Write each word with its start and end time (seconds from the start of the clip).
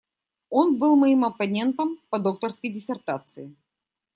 Он 0.49 0.79
был 0.79 0.95
моим 0.95 1.25
оппонентом 1.25 1.99
по 2.09 2.17
докторской 2.17 2.71
диссертации. 2.71 3.55